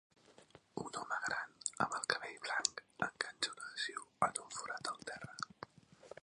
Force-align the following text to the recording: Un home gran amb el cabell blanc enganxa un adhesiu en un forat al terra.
Un 0.83 0.95
home 1.01 1.17
gran 1.25 1.51
amb 1.85 1.93
el 1.97 2.07
cabell 2.13 2.39
blanc 2.47 2.81
enganxa 3.09 3.53
un 3.53 3.61
adhesiu 3.67 4.09
en 4.29 4.41
un 4.47 4.57
forat 4.57 4.91
al 4.95 4.99
terra. 5.13 5.39